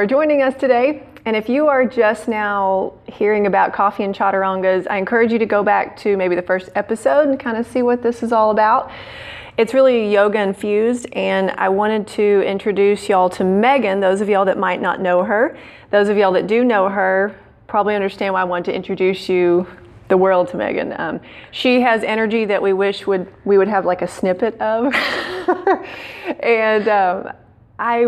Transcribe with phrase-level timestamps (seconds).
[0.00, 1.06] for joining us today.
[1.26, 5.44] And if you are just now hearing about coffee and chaturangas, I encourage you to
[5.44, 8.50] go back to maybe the first episode and kind of see what this is all
[8.50, 8.90] about.
[9.58, 14.46] It's really yoga infused, and I wanted to introduce y'all to Megan, those of y'all
[14.46, 15.58] that might not know her.
[15.90, 19.66] Those of y'all that do know her probably understand why I wanted to introduce you
[20.08, 20.94] the world to Megan.
[20.98, 21.20] Um,
[21.50, 24.94] she has energy that we wish would we would have like a snippet of,
[26.40, 27.32] and um,
[27.80, 28.02] I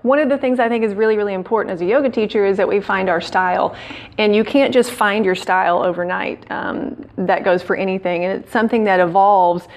[0.00, 2.56] one of the things I think is really really important as a yoga teacher is
[2.56, 3.76] that we find our style,
[4.16, 6.50] and you can't just find your style overnight.
[6.50, 9.68] Um, that goes for anything, and it's something that evolves.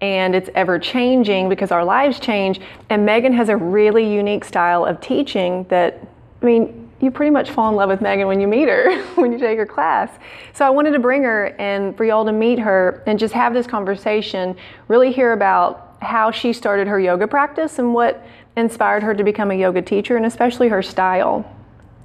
[0.00, 2.60] And it's ever changing because our lives change.
[2.90, 6.06] And Megan has a really unique style of teaching that,
[6.42, 9.32] I mean, you pretty much fall in love with Megan when you meet her, when
[9.32, 10.10] you take her class.
[10.52, 13.54] So I wanted to bring her and for y'all to meet her and just have
[13.54, 14.56] this conversation,
[14.88, 19.50] really hear about how she started her yoga practice and what inspired her to become
[19.50, 21.50] a yoga teacher and especially her style.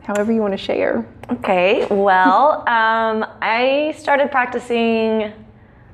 [0.03, 1.07] However, you want to share.
[1.29, 5.31] Okay, well, um, I started practicing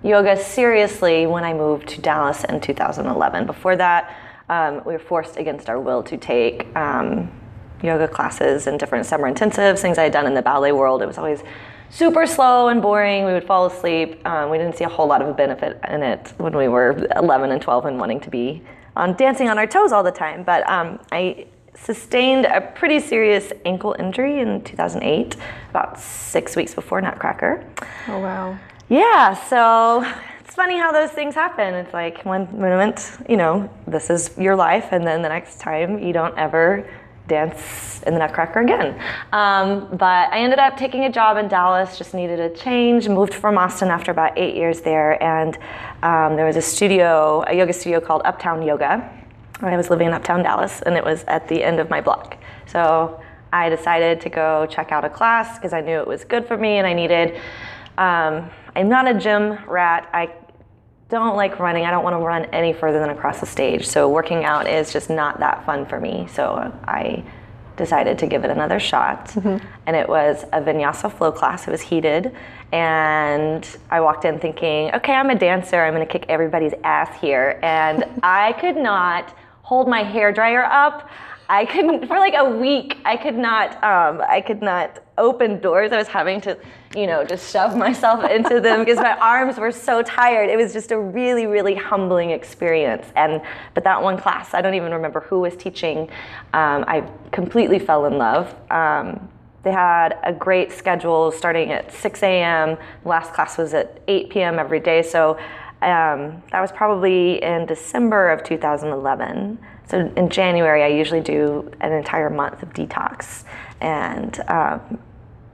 [0.04, 3.46] yoga seriously when I moved to Dallas in 2011.
[3.46, 4.16] Before that,
[4.48, 7.30] um, we were forced against our will to take um,
[7.84, 11.02] yoga classes and different summer intensives, things I had done in the ballet world.
[11.02, 11.42] It was always
[11.90, 13.26] super slow and boring.
[13.26, 14.26] We would fall asleep.
[14.26, 17.52] Um, we didn't see a whole lot of benefit in it when we were 11
[17.52, 18.62] and 12 and wanting to be
[18.96, 20.44] on dancing on our toes all the time.
[20.44, 25.36] But um, I sustained a pretty serious ankle injury in 2008,
[25.70, 27.66] about six weeks before Nutcracker.
[28.08, 28.58] Oh, wow.
[28.90, 30.06] Yeah, so
[30.40, 31.74] it's funny how those things happen.
[31.74, 36.00] It's like one moment, you know, this is your life, and then the next time
[36.00, 36.88] you don't ever
[37.28, 39.00] dance in the Nutcracker again.
[39.34, 43.34] Um, but I ended up taking a job in Dallas, just needed a change, moved
[43.34, 45.58] from Austin after about eight years there, and
[46.04, 49.10] um, there was a studio, a yoga studio called Uptown Yoga.
[49.62, 52.38] I was living in Uptown Dallas, and it was at the end of my block.
[52.68, 53.20] So
[53.54, 56.58] I decided to go check out a class because I knew it was good for
[56.58, 57.36] me and I needed.
[57.98, 60.10] Um, I'm not a gym rat.
[60.14, 60.30] I
[61.10, 61.86] don't like running.
[61.86, 63.88] I don't want to run any further than across the stage.
[63.88, 66.28] So working out is just not that fun for me.
[66.32, 67.24] So I
[67.78, 69.28] decided to give it another shot.
[69.28, 69.66] Mm-hmm.
[69.86, 71.68] And it was a vinyasa flow class.
[71.68, 72.36] It was heated.
[72.72, 75.84] And I walked in thinking, okay, I'm a dancer.
[75.84, 77.60] I'm going to kick everybody's ass here.
[77.62, 81.10] And I could not hold my hair dryer up.
[81.48, 82.98] I couldn't for like a week.
[83.06, 83.76] I could not.
[83.84, 85.92] Um, I could not open doors.
[85.92, 86.58] I was having to,
[86.96, 90.50] you know, just shove myself into them because my arms were so tired.
[90.50, 93.06] It was just a really, really humbling experience.
[93.16, 93.42] And
[93.74, 96.10] but that one class, I don't even remember who was teaching.
[96.54, 98.56] Um, I completely fell in love.
[98.72, 99.30] Um,
[99.64, 102.78] they had a great schedule starting at 6 a.m.
[103.04, 104.60] Last class was at 8 p.m.
[104.60, 105.02] every day.
[105.02, 105.40] So
[105.82, 109.60] um, that was probably in December of 2011.
[109.88, 113.44] So in January, I usually do an entire month of detox,
[113.82, 115.00] and um,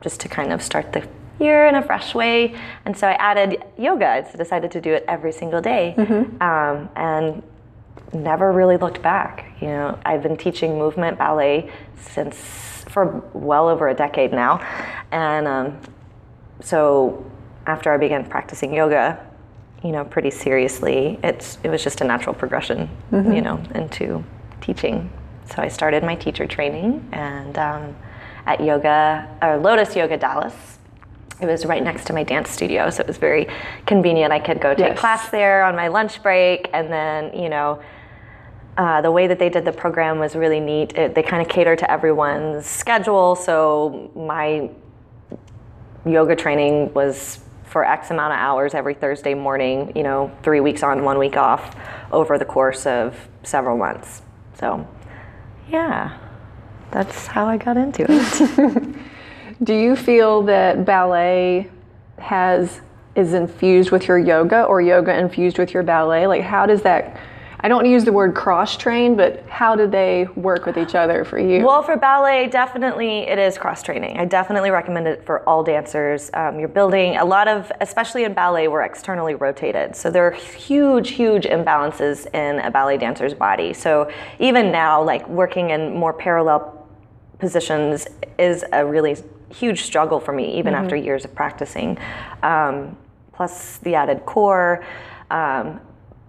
[0.01, 1.07] just to kind of start the
[1.39, 2.55] year in a fresh way.
[2.85, 4.07] And so I added yoga.
[4.07, 6.41] I decided to do it every single day, mm-hmm.
[6.41, 7.43] um, and
[8.13, 9.51] never really looked back.
[9.59, 14.65] You know, I've been teaching movement ballet since for well over a decade now,
[15.11, 15.79] and um,
[16.61, 17.25] so
[17.67, 19.19] after I began practicing yoga,
[19.83, 21.19] you know, pretty seriously.
[21.23, 23.31] It's it was just a natural progression, mm-hmm.
[23.31, 24.23] you know, into
[24.61, 25.11] teaching.
[25.45, 27.95] So I started my teacher training and um,
[28.45, 30.53] at Yoga or Lotus Yoga Dallas.
[31.41, 33.47] It was right next to my dance studio, so it was very
[33.87, 34.31] convenient.
[34.31, 34.99] I could go take yes.
[34.99, 37.81] class there on my lunch break, and then you know.
[38.77, 40.97] Uh, the way that they did the program was really neat.
[40.97, 43.35] It, they kind of cater to everyone's schedule.
[43.35, 44.69] So my
[46.05, 47.39] yoga training was
[47.71, 51.37] for X amount of hours every Thursday morning, you know, three weeks on, one week
[51.37, 51.73] off
[52.11, 54.21] over the course of several months.
[54.59, 54.85] So,
[55.69, 56.17] yeah,
[56.91, 58.95] that's how I got into it.
[59.63, 61.71] Do you feel that ballet
[62.17, 62.81] has
[63.15, 66.27] is infused with your yoga or yoga infused with your ballet?
[66.27, 67.17] Like how does that
[67.63, 71.23] I don't use the word cross train, but how do they work with each other
[71.23, 71.63] for you?
[71.63, 74.17] Well, for ballet, definitely it is cross training.
[74.17, 76.31] I definitely recommend it for all dancers.
[76.33, 79.95] Um, you're building a lot of, especially in ballet, we're externally rotated.
[79.95, 83.73] So there are huge, huge imbalances in a ballet dancer's body.
[83.73, 86.87] So even now, like working in more parallel
[87.37, 88.07] positions
[88.39, 89.17] is a really
[89.49, 90.83] huge struggle for me, even mm-hmm.
[90.83, 91.97] after years of practicing.
[92.41, 92.97] Um,
[93.33, 94.83] plus the added core.
[95.29, 95.79] Um,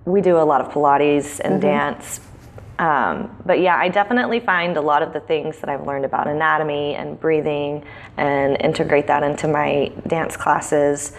[0.05, 1.61] we do a lot of Pilates and mm-hmm.
[1.61, 2.21] dance.
[2.79, 6.27] Um, but yeah, I definitely find a lot of the things that I've learned about
[6.27, 7.85] anatomy and breathing
[8.17, 11.13] and integrate that into my dance classes.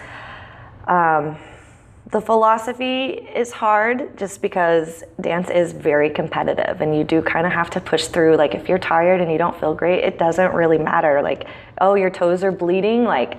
[0.86, 1.38] Um,
[2.10, 7.52] the philosophy is hard just because dance is very competitive and you do kind of
[7.52, 10.52] have to push through like if you're tired and you don't feel great it doesn't
[10.52, 11.48] really matter like
[11.80, 13.38] oh your toes are bleeding like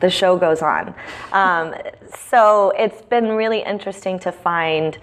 [0.00, 0.94] the show goes on
[1.32, 1.74] um,
[2.14, 4.98] so it's been really interesting to find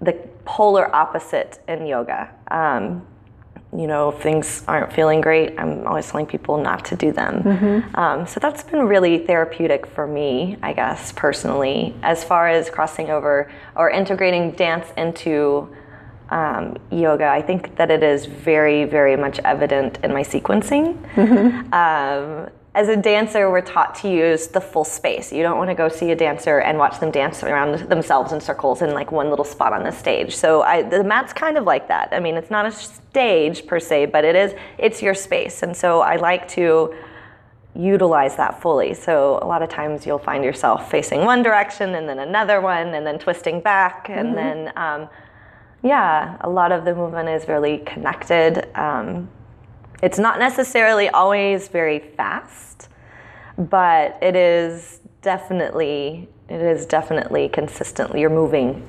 [0.00, 0.12] the
[0.44, 3.06] polar opposite in yoga um,
[3.74, 7.42] you know, if things aren't feeling great, I'm always telling people not to do them.
[7.42, 7.96] Mm-hmm.
[7.96, 13.08] Um, so that's been really therapeutic for me, I guess, personally, as far as crossing
[13.08, 15.74] over or integrating dance into
[16.28, 17.26] um, yoga.
[17.26, 21.02] I think that it is very, very much evident in my sequencing.
[21.14, 21.72] Mm-hmm.
[21.72, 25.30] Um, as a dancer, we're taught to use the full space.
[25.30, 28.40] You don't want to go see a dancer and watch them dance around themselves in
[28.40, 30.34] circles in like one little spot on the stage.
[30.34, 32.08] So I, the mat's kind of like that.
[32.12, 34.54] I mean, it's not a stage per se, but it is.
[34.78, 36.94] It's your space, and so I like to
[37.74, 38.94] utilize that fully.
[38.94, 42.94] So a lot of times you'll find yourself facing one direction and then another one,
[42.94, 44.36] and then twisting back, and mm-hmm.
[44.36, 45.08] then um,
[45.82, 48.66] yeah, a lot of the movement is really connected.
[48.78, 49.28] Um,
[50.02, 52.88] it's not necessarily always very fast,
[53.56, 58.84] but it is definitely it is definitely consistently you're moving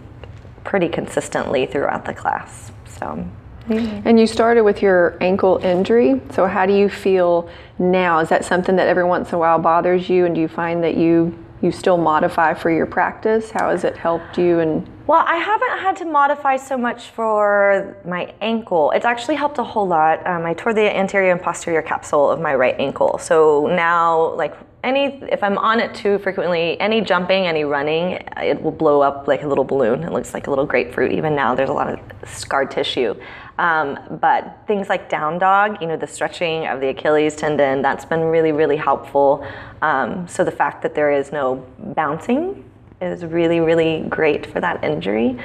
[0.64, 2.72] pretty consistently throughout the class.
[2.86, 3.26] So
[3.68, 4.08] mm-hmm.
[4.08, 6.20] and you started with your ankle injury.
[6.32, 8.20] So how do you feel now?
[8.20, 10.84] Is that something that every once in a while bothers you and do you find
[10.84, 13.50] that you you still modify for your practice?
[13.50, 17.98] How has it helped you and well, I haven't had to modify so much for
[18.06, 18.92] my ankle.
[18.92, 20.26] It's actually helped a whole lot.
[20.26, 23.18] Um, I tore the anterior and posterior capsule of my right ankle.
[23.18, 28.62] So now, like any, if I'm on it too frequently, any jumping, any running, it
[28.62, 30.04] will blow up like a little balloon.
[30.04, 31.14] It looks like a little grapefruit.
[31.14, 33.16] Even now, there's a lot of scar tissue.
[33.58, 38.04] Um, but things like down dog, you know, the stretching of the Achilles tendon, that's
[38.04, 39.48] been really, really helpful.
[39.82, 42.70] Um, so the fact that there is no bouncing
[43.02, 45.40] is really, really great for that injury.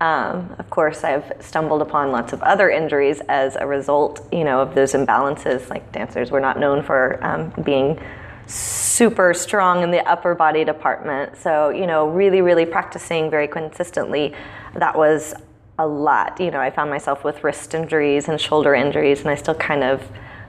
[0.00, 4.60] Um, of course, I've stumbled upon lots of other injuries as a result, you know,
[4.60, 5.70] of those imbalances.
[5.70, 8.00] Like dancers, we're not known for um, being
[8.46, 11.36] super strong in the upper body department.
[11.36, 14.34] So, you know, really, really practicing very consistently,
[14.74, 15.34] that was
[15.78, 16.40] a lot.
[16.40, 19.82] You know, I found myself with wrist injuries and shoulder injuries, and I still kind
[19.82, 20.02] of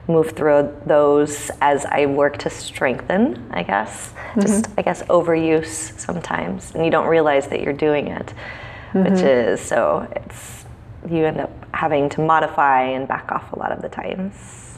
[0.06, 4.08] move through those as I work to strengthen, I guess.
[4.08, 4.40] Mm-hmm.
[4.40, 8.34] Just, I guess, overuse sometimes, and you don't realize that you're doing it,
[8.92, 9.04] mm-hmm.
[9.04, 10.66] which is so it's,
[11.08, 14.73] you end up having to modify and back off a lot of the times.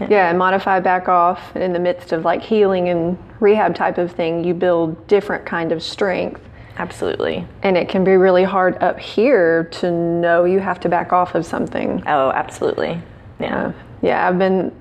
[0.00, 0.06] Yeah.
[0.10, 4.12] yeah, and modify back off in the midst of like healing and rehab type of
[4.12, 6.40] thing, you build different kind of strength.
[6.78, 7.46] Absolutely.
[7.62, 11.34] And it can be really hard up here to know you have to back off
[11.34, 12.02] of something.
[12.06, 13.00] Oh, absolutely.
[13.40, 13.66] Yeah.
[13.68, 13.72] Uh,
[14.02, 14.74] yeah, I've been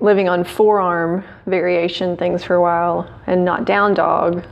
[0.00, 4.44] living on forearm variation things for a while and not down dog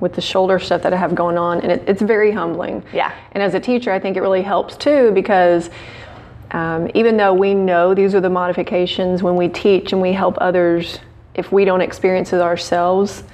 [0.00, 1.60] with the shoulder stuff that I have going on.
[1.60, 2.82] And it, it's very humbling.
[2.92, 3.14] Yeah.
[3.32, 5.68] And as a teacher, I think it really helps too because
[6.52, 10.36] um, even though we know these are the modifications when we teach and we help
[10.40, 10.98] others,
[11.34, 13.24] if we don't experience it ourselves,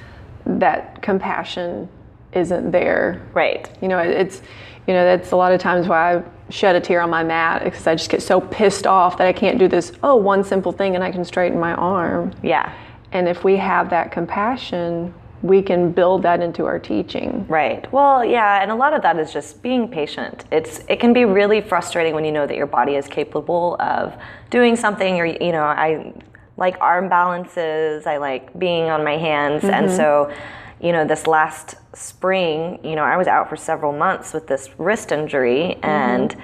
[0.44, 1.88] that compassion
[2.32, 3.26] isn't there.
[3.32, 3.70] Right.
[3.80, 4.42] You know, it's,
[4.86, 7.64] you know, that's a lot of times why I shed a tear on my mat
[7.64, 10.72] because I just get so pissed off that I can't do this, oh, one simple
[10.72, 12.32] thing and I can straighten my arm.
[12.42, 12.72] Yeah.
[13.12, 15.14] And if we have that compassion,
[15.46, 17.46] we can build that into our teaching.
[17.48, 17.90] Right.
[17.92, 20.44] Well, yeah, and a lot of that is just being patient.
[20.50, 24.14] It's it can be really frustrating when you know that your body is capable of
[24.50, 26.12] doing something or you know, I
[26.56, 29.74] like arm balances, I like being on my hands mm-hmm.
[29.74, 30.32] and so
[30.80, 34.68] you know, this last spring, you know, I was out for several months with this
[34.78, 35.84] wrist injury mm-hmm.
[35.84, 36.36] and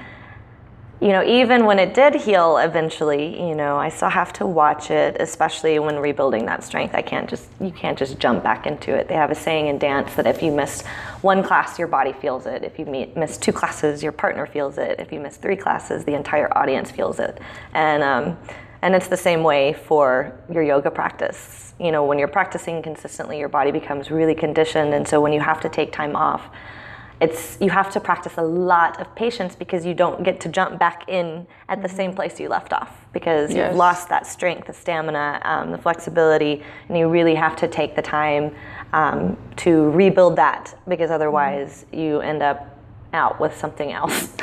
[1.02, 4.92] you know, even when it did heal eventually, you know, I still have to watch
[4.92, 6.94] it, especially when rebuilding that strength.
[6.94, 9.08] I can't just you can't just jump back into it.
[9.08, 10.86] They have a saying in dance that if you miss
[11.22, 12.62] one class, your body feels it.
[12.62, 15.00] If you miss two classes, your partner feels it.
[15.00, 17.40] If you miss three classes, the entire audience feels it.
[17.74, 18.38] And um,
[18.82, 21.74] and it's the same way for your yoga practice.
[21.80, 24.94] You know, when you're practicing consistently, your body becomes really conditioned.
[24.94, 26.48] And so when you have to take time off,
[27.22, 30.78] it's you have to practice a lot of patience because you don't get to jump
[30.78, 33.68] back in at the same place you left off because yes.
[33.68, 37.94] you've lost that strength, the stamina, um, the flexibility, and you really have to take
[37.94, 38.54] the time
[38.92, 42.76] um, to rebuild that because otherwise you end up
[43.12, 44.32] out with something else.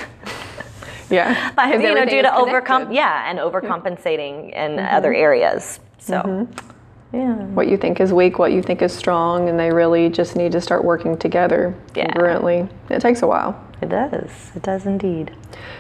[1.12, 1.52] Yeah.
[1.54, 4.96] By, you know, due to overcome, yeah, and overcompensating in mm-hmm.
[4.96, 5.80] other areas.
[5.98, 6.22] So.
[6.22, 6.70] Mm-hmm.
[7.12, 7.36] Yeah.
[7.36, 10.52] What you think is weak, what you think is strong, and they really just need
[10.52, 12.08] to start working together yeah.
[12.08, 12.70] congruently.
[12.90, 13.60] It takes a while.
[13.82, 14.52] It does.
[14.56, 15.36] It does indeed.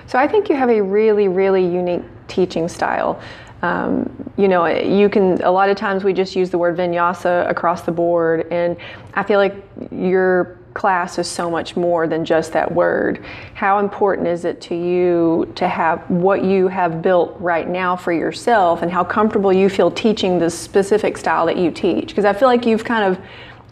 [0.08, 3.22] So I think you have a really, really unique teaching style.
[3.62, 7.50] Um, you know, you can, a lot of times we just use the word vinyasa
[7.50, 8.78] across the board, and
[9.14, 9.56] I feel like
[9.92, 13.22] you're class is so much more than just that word.
[13.54, 18.14] How important is it to you to have what you have built right now for
[18.14, 22.08] yourself and how comfortable you feel teaching the specific style that you teach?
[22.08, 23.22] Because I feel like you've kind of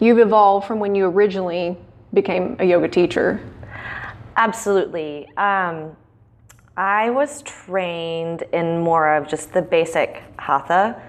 [0.00, 1.78] you've evolved from when you originally
[2.12, 3.40] became a yoga teacher.
[4.36, 5.26] Absolutely.
[5.38, 5.96] Um,
[6.76, 11.00] I was trained in more of just the basic hatha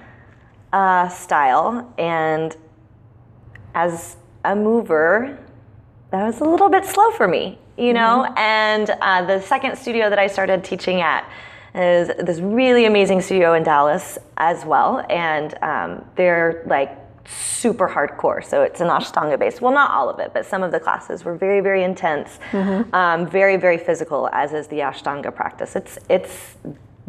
[0.71, 2.55] uh, style, and
[3.75, 4.15] as
[4.45, 5.37] a mover,
[6.11, 8.25] that was a little bit slow for me, you know.
[8.27, 8.37] Mm-hmm.
[8.37, 11.29] And uh, the second studio that I started teaching at
[11.75, 16.97] is this really amazing studio in Dallas as well, and um, they're like
[17.27, 18.43] super hardcore.
[18.43, 19.61] So it's an Ashtanga based.
[19.61, 22.93] Well, not all of it, but some of the classes were very, very intense, mm-hmm.
[22.95, 25.75] um, very, very physical, as is the Ashtanga practice.
[25.75, 26.57] It's it's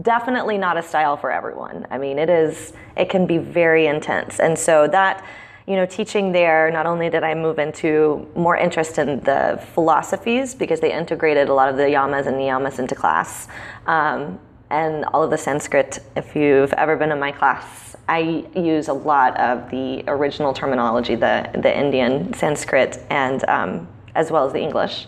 [0.02, 1.86] definitely not a style for everyone.
[1.90, 2.74] I mean, it is.
[2.96, 5.24] It can be very intense, and so that.
[5.70, 10.52] You know, teaching there, not only did I move into more interest in the philosophies
[10.52, 13.46] because they integrated a lot of the yamas and niyamas into class,
[13.86, 16.00] um, and all of the Sanskrit.
[16.16, 21.14] If you've ever been in my class, I use a lot of the original terminology,
[21.14, 23.86] the, the Indian Sanskrit, and um,
[24.16, 25.06] as well as the English,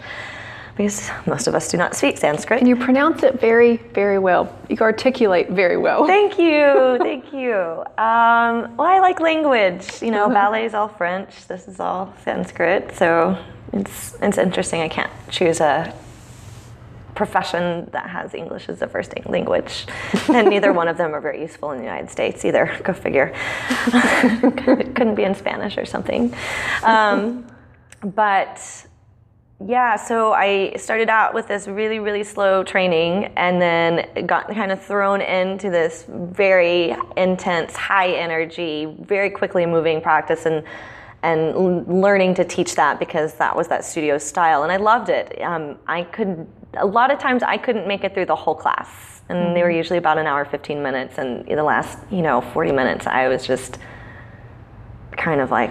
[0.77, 2.61] because most of us do not speak Sanskrit.
[2.61, 4.57] And you pronounce it very, very well.
[4.69, 6.07] You articulate very well.
[6.07, 7.55] Thank you, thank you.
[7.99, 10.03] Um, well, I like language.
[10.03, 10.35] You know, uh-huh.
[10.35, 11.47] ballet is all French.
[11.47, 13.37] This is all Sanskrit, so
[13.73, 14.81] it's it's interesting.
[14.81, 15.95] I can't choose a
[17.15, 19.87] profession that has English as a first language,
[20.29, 22.79] and neither one of them are very useful in the United States either.
[22.83, 23.33] Go figure.
[23.89, 24.57] it
[24.97, 26.35] couldn't be in Spanish or something.
[26.83, 27.47] Um,
[28.03, 28.87] but
[29.67, 34.73] yeah, so I started out with this really, really slow training and then got kind
[34.73, 40.65] of thrown into this very intense, high energy, very quickly moving practice and
[41.25, 45.41] and learning to teach that because that was that studio style and I loved it.
[45.41, 49.23] Um, I could a lot of times I couldn't make it through the whole class,
[49.29, 49.55] and mm-hmm.
[49.55, 49.77] they were mm-hmm.
[49.77, 53.29] usually about an hour, 15 minutes, and in the last, you know, 40 minutes, I
[53.29, 53.79] was just
[55.17, 55.71] kind of like,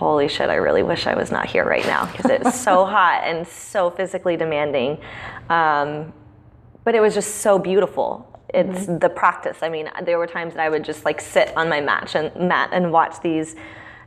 [0.00, 3.20] holy shit, I really wish I was not here right now because it's so hot
[3.24, 4.98] and so physically demanding.
[5.50, 6.12] Um,
[6.84, 8.26] but it was just so beautiful.
[8.54, 8.98] It's mm-hmm.
[8.98, 9.58] the practice.
[9.60, 12.34] I mean, there were times that I would just like sit on my mat and
[12.48, 13.56] mat and watch these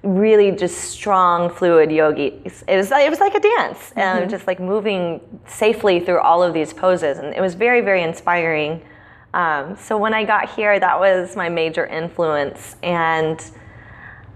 [0.01, 2.63] really just strong, fluid yogis.
[2.67, 3.99] It was it was like a dance, mm-hmm.
[3.99, 8.01] and just like moving safely through all of these poses, and it was very very
[8.01, 8.81] inspiring.
[9.35, 13.39] Um, so when I got here, that was my major influence, and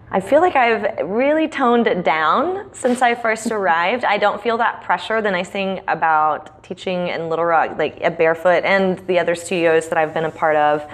[0.09, 4.05] I feel like I've really toned it down since I first arrived.
[4.05, 5.21] I don't feel that pressure.
[5.21, 9.89] The nice thing about teaching in Little Rock, like at Barefoot and the other studios
[9.89, 10.89] that I've been a part of.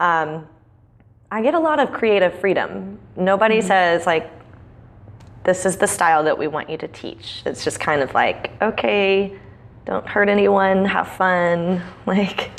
[0.00, 0.48] Um,
[1.30, 2.98] I get a lot of creative freedom.
[3.16, 3.68] Nobody mm-hmm.
[3.68, 4.28] says like
[5.44, 7.42] this is the style that we want you to teach.
[7.46, 9.38] It's just kind of like, okay,
[9.86, 12.50] don't hurt anyone, have fun, like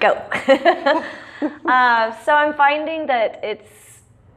[0.00, 0.12] go.
[1.66, 3.81] uh, so I'm finding that it's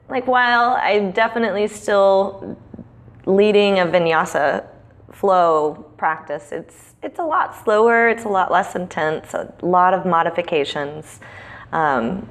[0.10, 2.58] like while I'm definitely still
[3.26, 4.66] leading a vinyasa
[5.12, 10.06] flow practice, it's it's a lot slower, it's a lot less intense, a lot of
[10.06, 11.20] modifications.
[11.72, 12.28] Um,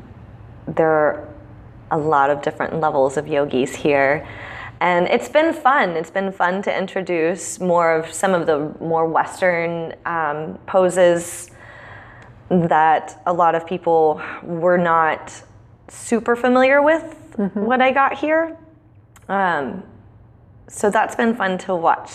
[0.67, 1.35] there are
[1.91, 4.27] a lot of different levels of yogis here.
[4.81, 5.91] And it's been fun.
[5.91, 11.51] It's been fun to introduce more of some of the more Western um, poses
[12.51, 15.33] that a lot of people were not
[15.89, 17.65] super familiar with mm-hmm.
[17.65, 18.57] when I got here.
[19.29, 19.83] Um,
[20.69, 22.11] so that's been fun to watch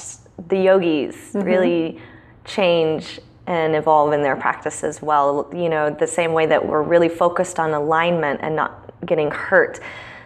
[0.47, 1.41] the yogis mm-hmm.
[1.41, 2.01] really
[2.45, 5.49] change and evolve in their practice as well.
[5.53, 9.79] You know, the same way that we're really focused on alignment and not getting hurt.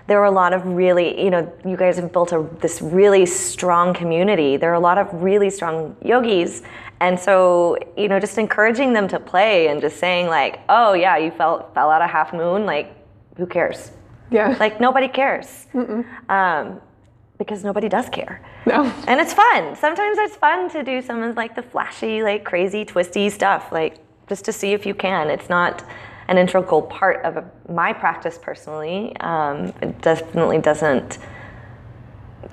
[0.07, 3.25] There are a lot of really, you know, you guys have built a, this really
[3.25, 4.57] strong community.
[4.57, 6.63] There are a lot of really strong yogis.
[7.00, 11.15] And so, you know, just encouraging them to play and just saying like, oh yeah,
[11.15, 12.93] you fell, fell out of half moon, like,
[13.38, 13.91] who cares?
[14.34, 14.58] Yeah.
[14.60, 15.68] Like nobody cares.
[16.28, 16.82] Um,
[17.38, 18.42] because nobody does care.
[18.66, 18.84] No.
[19.08, 19.75] And it's fun.
[19.75, 23.98] Sometimes it's fun to do some of like the flashy, like crazy, twisty stuff, like
[24.28, 25.30] just to see if you can.
[25.30, 25.84] It's not
[26.30, 29.16] an integral part of my practice personally.
[29.20, 31.18] Um, it definitely doesn't,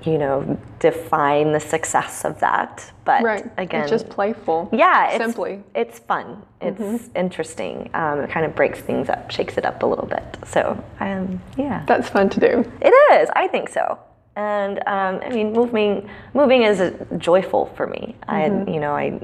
[0.03, 2.91] you know, define the success of that.
[3.05, 3.51] But right.
[3.57, 4.69] again, it's just playful.
[4.71, 5.63] Yeah, it's, simply.
[5.75, 6.43] It's fun.
[6.61, 7.17] It's mm-hmm.
[7.17, 7.89] interesting.
[7.93, 10.37] Um, it kind of breaks things up, shakes it up a little bit.
[10.45, 12.71] So, um, yeah, that's fun to do.
[12.81, 13.29] It is.
[13.35, 13.99] I think so
[14.35, 18.15] and um, I mean, moving moving is joyful for me.
[18.27, 18.69] Mm-hmm.
[18.69, 19.19] I you know I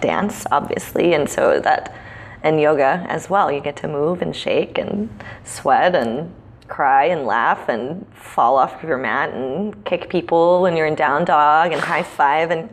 [0.00, 1.94] dance obviously, and so that
[2.42, 3.50] and yoga as well.
[3.52, 5.08] You get to move and shake and
[5.44, 6.32] sweat and
[6.68, 10.94] cry and laugh and fall off of your mat and kick people when you're in
[10.94, 12.68] down dog and high five and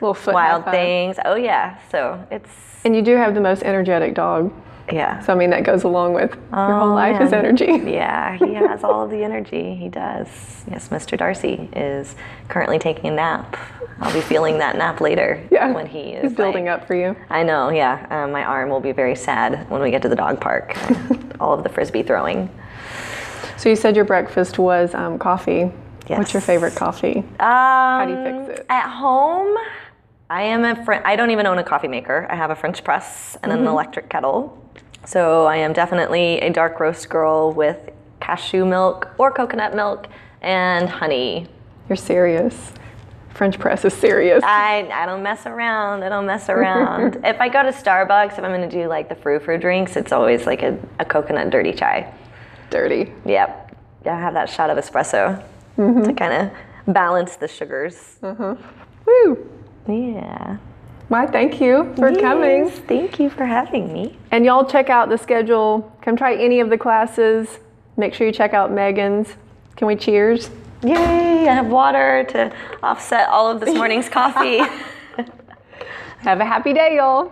[0.00, 1.16] wild things.
[1.24, 2.50] Oh yeah, so it's
[2.84, 4.52] And you do have the most energetic dog.
[4.92, 5.20] yeah.
[5.20, 7.66] So I mean that goes along with your whole Oh, life is energy.
[7.90, 9.74] Yeah, he has all of the energy.
[9.74, 10.28] He does.
[10.70, 11.16] Yes, Mr.
[11.16, 12.14] Darcy is
[12.48, 13.56] currently taking a nap.
[14.00, 15.72] I'll be feeling that nap later Yeah.
[15.72, 17.16] when he is He's building like- up for you.
[17.30, 18.06] I know, yeah.
[18.10, 20.76] Um, my arm will be very sad when we get to the dog park.
[21.40, 22.48] all of the frisbee throwing.
[23.58, 25.64] So you said your breakfast was um, coffee.
[26.06, 27.22] What's your favorite coffee?
[27.40, 28.66] Um, do you fix it?
[28.70, 29.54] At home,
[30.30, 32.26] I am a Fr- I don't even own a coffee maker.
[32.30, 33.62] I have a French press and Mm-hmm.
[33.62, 34.56] an electric kettle.
[35.04, 40.06] So I am definitely a dark roast girl with cashew milk or coconut milk
[40.40, 41.46] and honey.
[41.88, 42.72] You're serious.
[43.34, 44.42] French press is serious.
[44.44, 46.02] I, I don't mess around.
[46.04, 47.16] I don't mess around.
[47.24, 49.96] if I go to Starbucks, if I'm going to do like the frou frou drinks,
[49.96, 52.12] it's always like a, a coconut dirty chai.
[52.70, 53.12] Dirty.
[53.24, 53.76] Yep.
[54.04, 55.42] Yeah, I have that shot of espresso
[55.76, 56.02] Mm-hmm.
[56.04, 58.16] to kind of balance the sugars.
[58.20, 59.48] Woo!
[59.86, 60.56] Yeah.
[61.06, 62.68] Why, thank you for coming.
[62.68, 64.18] Thank you for having me.
[64.32, 65.96] And y'all check out the schedule.
[66.02, 67.60] Come try any of the classes.
[67.96, 69.28] Make sure you check out Megan's.
[69.76, 70.50] Can we cheers?
[70.82, 71.48] Yay!
[71.48, 74.58] I have water to offset all of this morning's coffee.
[76.18, 77.30] Have a happy day, y'all.